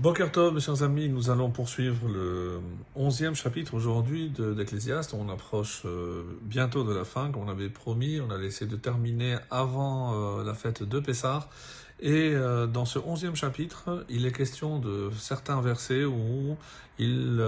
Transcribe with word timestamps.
Bokertov, 0.00 0.54
mes 0.54 0.60
chers 0.60 0.84
amis, 0.84 1.08
nous 1.08 1.28
allons 1.28 1.50
poursuivre 1.50 2.06
le 2.06 2.60
onzième 2.94 3.34
chapitre 3.34 3.74
aujourd'hui 3.74 4.30
d'Ecclésiaste. 4.30 5.12
On 5.12 5.28
approche 5.28 5.82
euh, 5.86 6.22
bientôt 6.42 6.84
de 6.84 6.94
la 6.94 7.02
fin, 7.02 7.32
comme 7.32 7.42
on 7.42 7.48
avait 7.48 7.68
promis. 7.68 8.20
On 8.20 8.30
a 8.30 8.38
essayé 8.40 8.70
de 8.70 8.76
terminer 8.76 9.38
avant 9.50 10.14
euh, 10.14 10.44
la 10.44 10.54
fête 10.54 10.84
de 10.84 11.00
Pessah. 11.00 11.48
Et 11.98 12.30
euh, 12.32 12.68
dans 12.68 12.84
ce 12.84 13.00
onzième 13.00 13.34
chapitre, 13.34 14.06
il 14.08 14.24
est 14.24 14.30
question 14.30 14.78
de 14.78 15.10
certains 15.18 15.60
versets 15.60 16.04
où 16.04 16.56
il, 17.00 17.42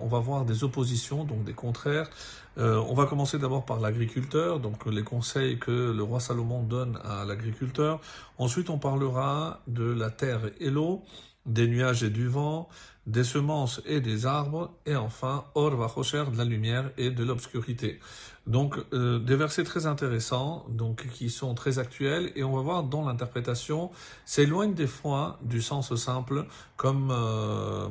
on 0.00 0.06
va 0.06 0.18
voir 0.18 0.46
des 0.46 0.64
oppositions, 0.64 1.24
donc 1.24 1.44
des 1.44 1.52
contraires. 1.52 2.08
on 2.56 2.94
va 2.94 3.04
commencer 3.04 3.38
d'abord 3.38 3.66
par 3.66 3.80
l'agriculteur, 3.80 4.60
donc 4.60 4.86
les 4.86 5.02
conseils 5.02 5.58
que 5.58 5.92
le 5.92 6.02
roi 6.02 6.20
Salomon 6.20 6.62
donne 6.62 6.98
à 7.04 7.26
l'agriculteur. 7.26 8.00
Ensuite, 8.38 8.70
on 8.70 8.78
parlera 8.78 9.60
de 9.66 9.84
la 9.84 10.10
terre 10.10 10.40
et 10.58 10.70
l'eau 10.70 11.02
des 11.46 11.66
nuages 11.68 12.02
et 12.02 12.10
du 12.10 12.28
vent, 12.28 12.68
des 13.06 13.24
semences 13.24 13.80
et 13.86 14.00
des 14.00 14.26
arbres, 14.26 14.72
et 14.84 14.96
enfin, 14.96 15.44
Or 15.54 15.76
Vachocher, 15.76 16.24
de 16.32 16.36
la 16.36 16.44
lumière 16.44 16.90
et 16.98 17.10
de 17.10 17.24
l'obscurité. 17.24 18.00
Donc, 18.46 18.76
euh, 18.92 19.18
des 19.18 19.36
versets 19.36 19.64
très 19.64 19.86
intéressants, 19.86 20.66
donc 20.68 21.08
qui 21.10 21.30
sont 21.30 21.54
très 21.54 21.78
actuels, 21.78 22.32
et 22.36 22.44
on 22.44 22.54
va 22.54 22.62
voir 22.62 22.82
dans 22.84 23.06
l'interprétation, 23.06 23.90
s'éloigne 24.24 24.74
des 24.74 24.86
fois 24.86 25.38
du 25.42 25.62
sens 25.62 25.94
simple, 25.94 26.46
comme 26.76 27.10
euh, 27.10 27.88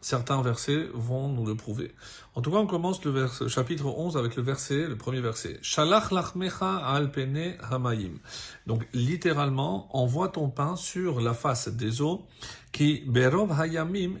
certains 0.00 0.40
versets 0.42 0.88
vont 0.94 1.28
nous 1.28 1.46
le 1.46 1.54
prouver. 1.54 1.94
En 2.34 2.40
tout 2.40 2.50
cas, 2.50 2.58
on 2.58 2.66
commence 2.66 3.04
le 3.04 3.28
chapitre 3.48 3.86
11 3.86 4.16
avec 4.16 4.36
le 4.36 4.42
verset, 4.42 4.86
le 4.86 4.96
premier 4.96 5.20
verset. 5.20 5.58
Shalach 5.62 6.10
lachmecha 6.12 6.76
al 6.76 7.10
pene 7.10 7.56
hamayim. 7.70 8.18
Donc, 8.66 8.86
littéralement, 8.92 9.88
envoie 9.96 10.28
ton 10.28 10.48
pain 10.48 10.76
sur 10.76 11.20
la 11.20 11.34
face 11.34 11.68
des 11.68 12.00
eaux, 12.00 12.26
qui 12.72 13.02
berov 13.06 13.58
hayamim 13.60 14.18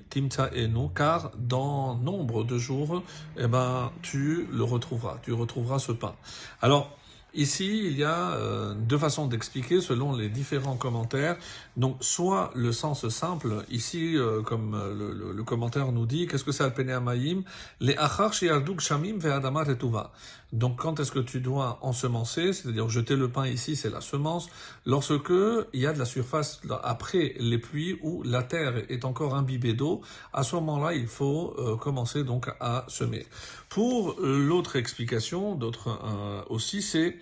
car 0.94 1.30
dans 1.36 1.96
nombre 1.96 2.44
de 2.44 2.58
jours, 2.58 3.02
eh 3.36 3.46
ben, 3.46 3.92
tu 4.02 4.48
le 4.50 4.64
retrouveras, 4.64 5.18
tu 5.22 5.32
retrouveras 5.32 5.78
ce 5.78 5.92
pain. 5.92 6.14
Alors, 6.60 6.96
Ici, 7.34 7.82
il 7.84 7.98
y 7.98 8.04
a 8.04 8.32
euh, 8.32 8.74
deux 8.74 8.96
façons 8.96 9.26
d'expliquer 9.26 9.82
selon 9.82 10.16
les 10.16 10.30
différents 10.30 10.76
commentaires. 10.76 11.36
Donc, 11.76 11.98
soit 12.00 12.50
le 12.54 12.72
sens 12.72 13.06
simple, 13.08 13.64
ici, 13.70 14.16
euh, 14.16 14.40
comme 14.42 14.74
euh, 14.74 15.34
le, 15.34 15.44
commentaire 15.44 15.92
nous 15.92 16.06
dit, 16.06 16.26
qu'est-ce 16.26 16.44
que 16.44 16.52
c'est 16.52 16.64
Alpene 16.64 16.88
Amayim? 16.90 17.42
Les 17.80 17.96
Achar 17.96 18.32
Shamim 18.32 19.18
Ve'adamar 19.18 19.66
Retuva. 19.66 20.10
Donc, 20.52 20.76
quand 20.76 20.98
est-ce 20.98 21.12
que 21.12 21.18
tu 21.18 21.40
dois 21.40 21.78
ensemencer, 21.82 22.52
c'est-à-dire 22.52 22.88
jeter 22.88 23.16
le 23.16 23.28
pain 23.28 23.46
ici, 23.46 23.76
c'est 23.76 23.90
la 23.90 24.00
semence, 24.00 24.48
lorsque 24.86 25.32
il 25.72 25.80
y 25.80 25.86
a 25.86 25.92
de 25.92 25.98
la 25.98 26.06
surface 26.06 26.60
après 26.82 27.34
les 27.38 27.58
pluies 27.58 27.98
où 28.02 28.22
la 28.22 28.42
terre 28.42 28.82
est 28.88 29.04
encore 29.04 29.34
imbibée 29.34 29.74
d'eau, 29.74 30.00
à 30.32 30.42
ce 30.42 30.54
moment-là, 30.56 30.94
il 30.94 31.06
faut 31.06 31.54
commencer 31.80 32.24
donc 32.24 32.48
à 32.60 32.86
semer. 32.88 33.26
Pour 33.68 34.16
l'autre 34.20 34.76
explication, 34.76 35.54
d'autres 35.54 36.00
aussi, 36.48 36.80
c'est 36.80 37.18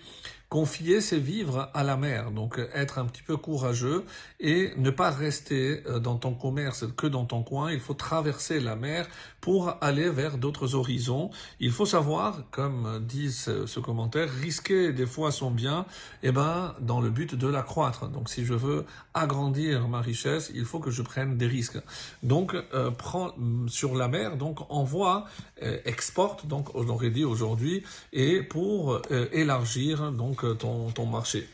Confier 0.49 1.01
ses 1.01 1.19
vivres 1.19 1.69
à 1.73 1.83
la 1.83 1.97
mer, 1.97 2.31
donc 2.31 2.57
être 2.73 2.99
un 2.99 3.05
petit 3.05 3.21
peu 3.21 3.35
courageux 3.35 4.05
et 4.39 4.71
ne 4.77 4.89
pas 4.91 5.09
rester 5.09 5.83
euh, 5.85 5.99
dans 5.99 6.15
ton 6.15 6.33
commerce 6.33 6.85
que 6.95 7.05
dans 7.05 7.25
ton 7.25 7.43
coin. 7.43 7.73
Il 7.73 7.81
faut 7.81 7.93
traverser 7.93 8.61
la 8.61 8.77
mer 8.77 9.09
pour 9.41 9.75
aller 9.81 10.09
vers 10.09 10.37
d'autres 10.37 10.75
horizons. 10.75 11.31
Il 11.59 11.71
faut 11.71 11.85
savoir, 11.85 12.43
comme 12.49 13.05
dit 13.05 13.29
ce, 13.31 13.79
commentaire, 13.81 14.29
risquer 14.29 14.93
des 14.93 15.05
fois 15.05 15.31
son 15.31 15.51
bien, 15.51 15.85
et 16.23 16.29
eh 16.29 16.31
ben, 16.31 16.75
dans 16.79 17.01
le 17.01 17.09
but 17.09 17.35
de 17.35 17.47
l'accroître. 17.47 18.07
Donc, 18.07 18.29
si 18.29 18.45
je 18.45 18.53
veux 18.53 18.85
agrandir 19.13 19.89
ma 19.89 19.99
richesse, 19.99 20.51
il 20.55 20.63
faut 20.63 20.79
que 20.79 20.91
je 20.91 21.01
prenne 21.01 21.37
des 21.37 21.47
risques. 21.47 21.79
Donc, 22.23 22.55
euh, 22.73 22.89
prends 22.91 23.33
sur 23.67 23.95
la 23.95 24.07
mer, 24.07 24.37
donc 24.37 24.59
envoie, 24.69 25.25
euh, 25.61 25.77
exporte, 25.83 26.47
donc 26.47 26.73
on 26.73 26.87
aurait 26.87 27.11
dit 27.11 27.25
aujourd'hui, 27.25 27.83
et 28.13 28.41
pour 28.41 29.01
élargir 29.31 30.11
donc 30.11 30.36
ton, 30.45 30.89
ton 30.91 31.05
marché. 31.05 31.47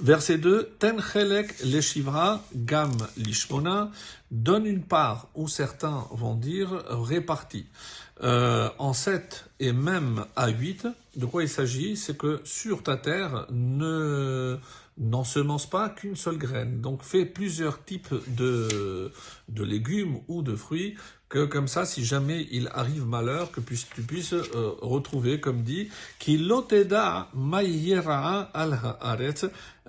Verset 0.00 0.38
2, 0.38 0.76
Ten 0.78 1.00
chelek 1.00 1.56
leshivra 1.64 2.40
gam 2.54 2.92
lishmona, 3.16 3.90
donne 4.30 4.66
une 4.66 4.82
part, 4.82 5.26
ou 5.34 5.48
certains 5.48 6.06
vont 6.12 6.36
dire 6.36 6.84
répartie, 6.88 7.66
euh, 8.22 8.70
en 8.78 8.92
7 8.92 9.46
et 9.58 9.72
même 9.72 10.24
à 10.36 10.48
8. 10.48 10.86
De 11.16 11.26
quoi 11.26 11.42
il 11.42 11.48
s'agit? 11.48 11.96
C'est 11.96 12.16
que 12.16 12.40
sur 12.44 12.84
ta 12.84 12.96
terre, 12.96 13.46
ne 13.50 14.58
n'ensemence 14.98 15.68
pas 15.68 15.88
qu'une 15.88 16.16
seule 16.16 16.38
graine. 16.38 16.80
Donc 16.80 17.02
fais 17.02 17.24
plusieurs 17.24 17.84
types 17.84 18.14
de, 18.28 19.10
de 19.48 19.64
légumes 19.64 20.20
ou 20.28 20.42
de 20.42 20.56
fruits 20.56 20.96
que 21.28 21.44
comme 21.44 21.68
ça, 21.68 21.84
si 21.84 22.04
jamais 22.04 22.46
il 22.50 22.68
arrive 22.72 23.04
malheur, 23.06 23.52
que 23.52 23.60
tu 23.60 24.02
puisses 24.02 24.32
euh, 24.32 24.72
retrouver, 24.80 25.40
comme 25.40 25.62
dit, 25.62 25.90
qui 26.18 26.38
loteda 26.38 27.28
al 28.54 28.78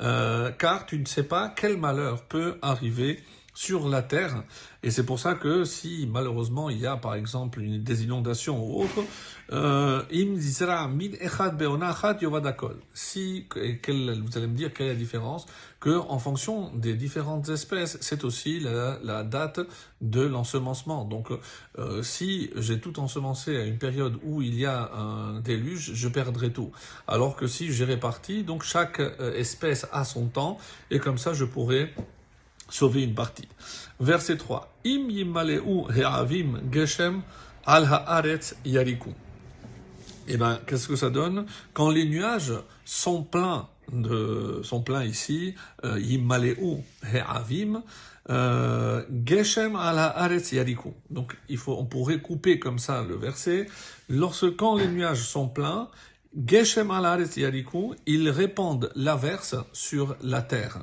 euh, 0.02 0.52
car 0.52 0.86
tu 0.86 1.00
ne 1.00 1.06
sais 1.06 1.24
pas 1.24 1.54
quel 1.56 1.78
malheur 1.78 2.24
peut 2.24 2.58
arriver 2.62 3.20
sur 3.60 3.90
la 3.90 4.02
terre. 4.02 4.46
Et 4.84 4.90
c'est 4.90 5.06
pour 5.06 5.20
ça 5.20 5.34
que 5.34 5.66
si 5.66 6.08
malheureusement 6.10 6.70
il 6.70 6.80
y 6.80 6.88
a 6.88 6.96
par 6.96 7.16
exemple 7.16 7.60
une, 7.60 7.84
des 7.84 8.06
inondations 8.06 8.64
ou 8.66 8.84
autre, 8.84 9.04
euh, 9.52 10.02
si, 10.10 10.24
vous 10.24 10.64
allez 10.64 10.88
me 14.48 14.56
dire 14.56 14.74
quelle 14.74 14.86
est 14.86 14.94
la 14.94 14.96
différence, 14.96 15.46
que 15.82 15.90
en 15.90 16.20
fonction 16.20 16.72
des 16.74 16.94
différentes 16.94 17.50
espèces, 17.50 17.98
c'est 18.00 18.24
aussi 18.24 18.62
la, 18.62 19.24
date 19.24 19.60
de 20.00 20.22
l'ensemencement. 20.22 21.04
Donc 21.04 21.28
euh, 21.78 22.02
si 22.02 22.52
j'ai 22.56 22.80
tout 22.80 22.98
ensemencé 23.02 23.58
à 23.58 23.66
une 23.66 23.78
période 23.78 24.18
où 24.24 24.42
il 24.42 24.56
y 24.58 24.66
a 24.66 24.90
un 24.94 25.42
déluge, 25.42 25.92
je 25.96 26.08
perdrai 26.08 26.54
tout. 26.54 26.72
Alors 27.10 27.36
que 27.36 27.46
si 27.46 27.74
j'ai 27.74 27.84
réparti, 27.84 28.46
donc 28.46 28.64
chaque 28.64 29.02
euh, 29.02 29.36
espèce 29.36 29.86
a 29.92 30.06
son 30.06 30.28
temps, 30.28 30.58
et 30.92 31.00
comme 31.00 31.18
ça 31.18 31.34
je 31.34 31.44
pourrais 31.44 31.94
sauver 32.70 33.04
une 33.04 33.16
partie. 33.16 33.48
Verset 34.00 34.38
3. 34.38 34.72
Im 34.86 35.10
he'avim 35.10 36.62
geshem 36.72 37.22
al 37.66 37.86
haaretz 37.86 38.56
yariku. 38.66 39.14
Eh 40.28 40.38
ben, 40.38 40.60
qu'est-ce 40.68 40.88
que 40.88 40.96
ça 40.96 41.10
donne? 41.10 41.46
Quand 41.74 41.90
les 41.90 42.06
nuages 42.06 42.54
sont 42.86 43.24
pleins 43.24 43.68
de, 43.92 44.62
sont 44.64 44.82
pleins 44.82 45.04
ici, 45.04 45.56
euh, 45.84 46.00
yimaleu 46.00 46.56
he'avim, 47.04 47.82
euh, 48.30 49.04
geshem 49.26 49.76
al 49.76 49.98
haaretz 49.98 50.52
yariku. 50.52 50.94
Donc, 51.10 51.36
il 51.50 51.58
faut, 51.58 51.76
on 51.78 51.86
pourrait 51.86 52.20
couper 52.20 52.60
comme 52.60 52.80
ça 52.80 53.04
le 53.04 53.16
verset. 53.16 53.68
Lorsque, 54.08 54.56
quand 54.56 54.76
les 54.76 54.88
nuages 54.88 55.24
sont 55.24 55.50
pleins, 55.50 55.90
geshem 56.46 56.92
al 56.92 57.06
haaretz 57.06 57.38
yariku, 57.38 57.96
ils 58.06 58.30
répandent 58.30 58.92
l'averse 58.96 59.56
sur 59.74 60.16
la 60.22 60.44
terre 60.44 60.80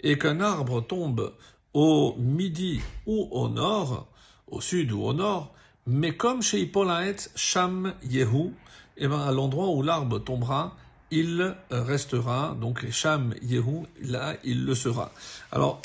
et 0.00 0.18
qu'un 0.18 0.40
arbre 0.40 0.80
tombe 0.80 1.32
au 1.74 2.14
midi 2.18 2.80
ou 3.06 3.28
au 3.30 3.48
nord, 3.48 4.08
au 4.46 4.60
sud 4.60 4.92
ou 4.92 5.02
au 5.02 5.12
nord, 5.12 5.52
mais 5.86 6.16
comme 6.16 6.42
chez 6.42 6.60
Ipolaet 6.60 7.16
Sham 7.34 7.94
Yehu, 8.02 8.54
et 8.96 9.04
eh 9.04 9.08
ben 9.08 9.20
à 9.20 9.32
l'endroit 9.32 9.68
où 9.68 9.82
l'arbre 9.82 10.18
tombera, 10.18 10.76
il 11.10 11.54
restera, 11.70 12.56
donc 12.60 12.88
Sham 12.90 13.34
Yehu, 13.42 13.86
là 14.02 14.34
il 14.44 14.64
le 14.64 14.74
sera. 14.74 15.12
Alors 15.50 15.80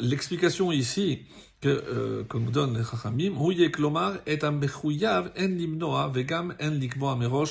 l'explication 0.00 0.72
ici, 0.72 1.22
que, 1.60 1.68
euh, 1.68 2.24
que 2.24 2.36
nous 2.36 2.50
donne 2.50 2.76
les 2.76 2.84
Chachamim, 2.84 3.36
en 3.36 6.08
vegam 6.08 6.54
en. 6.60 7.44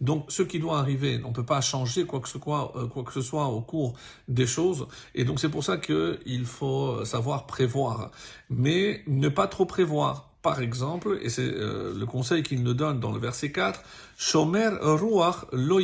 Donc, 0.00 0.24
ce 0.28 0.42
qui 0.42 0.58
doit 0.58 0.78
arriver, 0.78 1.20
on 1.24 1.28
ne 1.28 1.34
peut 1.34 1.44
pas 1.44 1.60
changer 1.60 2.04
quoi 2.04 2.20
que, 2.20 2.28
ce 2.28 2.38
soit, 2.38 2.72
euh, 2.76 2.86
quoi 2.86 3.04
que 3.04 3.12
ce 3.12 3.20
soit 3.20 3.46
au 3.46 3.60
cours 3.60 3.94
des 4.28 4.46
choses. 4.46 4.86
Et 5.14 5.24
donc, 5.24 5.38
c'est 5.38 5.48
pour 5.48 5.62
ça 5.62 5.78
qu'il 5.78 6.44
faut 6.44 7.04
savoir 7.04 7.46
prévoir. 7.46 8.10
Mais 8.50 9.02
ne 9.06 9.28
pas 9.28 9.46
trop 9.46 9.66
prévoir. 9.66 10.28
Par 10.42 10.60
exemple, 10.60 11.20
et 11.22 11.28
c'est 11.28 11.42
euh, 11.42 11.94
le 11.96 12.04
conseil 12.04 12.42
qu'il 12.42 12.64
nous 12.64 12.74
donne 12.74 12.98
dans 12.98 13.12
le 13.12 13.20
verset 13.20 13.52
4, 13.52 13.80
Shomer 14.18 14.70
Ruach 14.80 15.44
Lo 15.52 15.78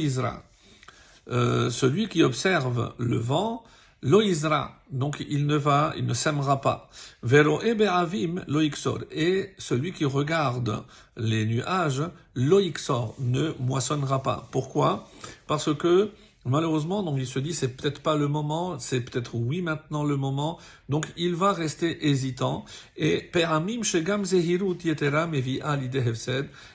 euh, 1.30 1.70
celui 1.70 2.08
qui 2.08 2.22
observe 2.22 2.94
le 2.98 3.16
vent, 3.16 3.64
Loïsra, 4.02 4.76
donc 4.90 5.24
il 5.28 5.46
ne 5.46 5.56
va, 5.56 5.92
il 5.96 6.06
ne 6.06 6.14
sèmera 6.14 6.60
pas. 6.60 6.88
Vero 7.22 7.60
ebeavim 7.62 8.44
loixor, 8.46 9.00
et 9.10 9.54
celui 9.58 9.92
qui 9.92 10.04
regarde 10.04 10.84
les 11.16 11.44
nuages, 11.44 12.04
loixor, 12.34 13.16
ne 13.18 13.52
moissonnera 13.58 14.22
pas. 14.22 14.48
Pourquoi? 14.52 15.08
Parce 15.48 15.74
que 15.74 16.12
Malheureusement, 16.48 17.02
donc 17.02 17.16
il 17.18 17.26
se 17.26 17.38
dit 17.38 17.52
c'est 17.52 17.76
peut-être 17.76 18.00
pas 18.00 18.16
le 18.16 18.26
moment, 18.26 18.78
c'est 18.78 19.00
peut-être 19.02 19.34
oui 19.34 19.60
maintenant 19.60 20.02
le 20.02 20.16
moment. 20.16 20.58
Donc 20.88 21.06
il 21.16 21.34
va 21.34 21.52
rester 21.52 22.08
hésitant. 22.08 22.64
Et. 22.96 23.30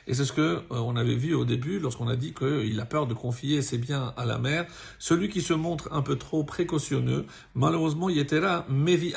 Et 0.07 0.13
c'est 0.13 0.25
ce 0.25 0.33
que 0.33 0.41
euh, 0.41 0.61
on 0.69 0.95
avait 0.95 1.15
vu 1.15 1.33
au 1.33 1.45
début 1.45 1.79
lorsqu'on 1.79 2.07
a 2.07 2.15
dit 2.15 2.33
qu'il 2.33 2.79
a 2.79 2.85
peur 2.85 3.07
de 3.07 3.13
confier 3.13 3.61
ses 3.61 3.77
biens 3.79 4.13
à 4.15 4.25
la 4.25 4.37
mère. 4.37 4.67
Celui 4.99 5.29
qui 5.29 5.41
se 5.41 5.53
montre 5.53 5.89
un 5.91 6.01
peu 6.01 6.17
trop 6.17 6.43
précautionneux, 6.43 7.25
malheureusement 7.55 8.09
yetera 8.09 8.65
mevi 8.69 9.13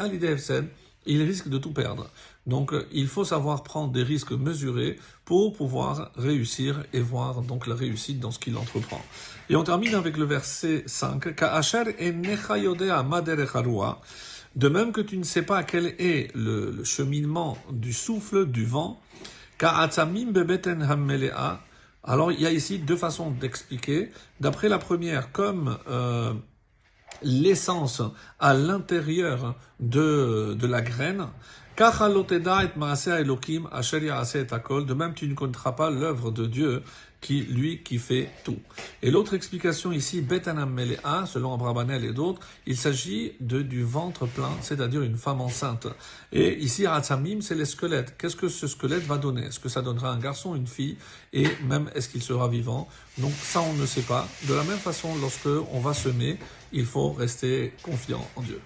il 1.06 1.22
risque 1.22 1.48
de 1.48 1.58
tout 1.58 1.72
perdre. 1.72 2.08
Donc 2.46 2.72
il 2.92 3.08
faut 3.08 3.24
savoir 3.24 3.62
prendre 3.62 3.92
des 3.92 4.02
risques 4.02 4.32
mesurés 4.32 4.98
pour 5.24 5.52
pouvoir 5.52 6.10
réussir 6.16 6.84
et 6.92 7.00
voir 7.00 7.42
donc 7.42 7.66
la 7.66 7.74
réussite 7.74 8.20
dans 8.20 8.30
ce 8.30 8.38
qu'il 8.38 8.56
entreprend. 8.56 9.00
Et 9.48 9.56
on 9.56 9.64
termine 9.64 9.94
avec 9.94 10.16
le 10.16 10.24
verset 10.24 10.84
5. 10.86 11.24
De 14.56 14.68
même 14.68 14.92
que 14.92 15.00
tu 15.00 15.18
ne 15.18 15.24
sais 15.24 15.42
pas 15.42 15.62
quel 15.64 15.86
est 15.98 16.34
le, 16.34 16.82
cheminement 16.84 17.58
du 17.70 17.92
souffle 17.92 18.46
du 18.46 18.64
vent, 18.64 19.00
alors 22.08 22.32
il 22.32 22.40
y 22.40 22.46
a 22.46 22.52
ici 22.52 22.78
deux 22.78 22.96
façons 22.96 23.30
d'expliquer. 23.30 24.10
D'après 24.40 24.68
la 24.68 24.78
première, 24.78 25.32
comme 25.32 25.76
euh, 25.88 26.32
l'essence 27.22 28.02
à 28.38 28.54
l'intérieur 28.54 29.54
de, 29.80 30.54
de 30.58 30.66
la 30.66 30.80
graine. 30.82 31.26
De 31.76 31.84
même, 34.94 35.14
tu 35.14 35.28
ne 35.28 35.34
connaîtras 35.34 35.72
pas 35.72 35.90
l'œuvre 35.90 36.30
de 36.30 36.46
Dieu 36.46 36.82
qui, 37.20 37.42
lui, 37.42 37.82
qui 37.82 37.98
fait 37.98 38.30
tout. 38.44 38.58
Et 39.02 39.10
l'autre 39.10 39.34
explication 39.34 39.92
ici, 39.92 40.20
Betanam 40.20 40.72
Melea, 40.72 41.26
selon 41.26 41.54
Abrabanel 41.54 42.04
et 42.04 42.12
d'autres, 42.12 42.40
il 42.66 42.76
s'agit 42.76 43.32
de, 43.40 43.62
du 43.62 43.82
ventre 43.82 44.26
plein, 44.26 44.52
c'est-à-dire 44.62 45.02
une 45.02 45.16
femme 45.16 45.40
enceinte. 45.40 45.86
Et 46.32 46.56
ici, 46.58 46.86
Ratzamim, 46.86 47.40
c'est 47.40 47.54
les 47.54 47.66
squelettes. 47.66 48.16
Qu'est-ce 48.18 48.36
que 48.36 48.48
ce 48.48 48.66
squelette 48.66 49.04
va 49.04 49.18
donner? 49.18 49.42
Est-ce 49.42 49.60
que 49.60 49.68
ça 49.68 49.82
donnera 49.82 50.10
un 50.10 50.18
garçon, 50.18 50.54
une 50.54 50.66
fille? 50.66 50.96
Et 51.32 51.46
même, 51.68 51.90
est-ce 51.94 52.08
qu'il 52.08 52.22
sera 52.22 52.48
vivant? 52.48 52.88
Donc 53.18 53.32
ça, 53.42 53.60
on 53.60 53.74
ne 53.74 53.86
sait 53.86 54.02
pas. 54.02 54.26
De 54.48 54.54
la 54.54 54.64
même 54.64 54.78
façon, 54.78 55.14
lorsque 55.20 55.48
on 55.72 55.80
va 55.80 55.92
semer, 55.94 56.38
il 56.72 56.86
faut 56.86 57.12
rester 57.12 57.74
confiant 57.82 58.26
en 58.36 58.42
Dieu. 58.42 58.60